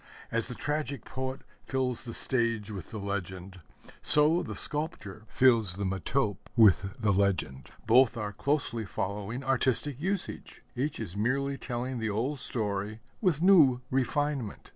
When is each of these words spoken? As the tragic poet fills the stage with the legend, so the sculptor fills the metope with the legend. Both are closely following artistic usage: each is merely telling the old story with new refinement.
As 0.31 0.47
the 0.47 0.55
tragic 0.55 1.05
poet 1.05 1.41
fills 1.63 2.05
the 2.05 2.13
stage 2.15 2.71
with 2.71 2.89
the 2.89 2.97
legend, 2.97 3.59
so 4.01 4.41
the 4.41 4.55
sculptor 4.55 5.25
fills 5.27 5.75
the 5.75 5.83
metope 5.85 6.47
with 6.57 6.95
the 6.99 7.13
legend. 7.13 7.69
Both 7.85 8.17
are 8.17 8.33
closely 8.33 8.83
following 8.83 9.43
artistic 9.43 10.01
usage: 10.01 10.63
each 10.75 10.99
is 10.99 11.15
merely 11.15 11.55
telling 11.55 11.99
the 11.99 12.09
old 12.09 12.39
story 12.39 12.99
with 13.21 13.43
new 13.43 13.81
refinement. 13.91 14.69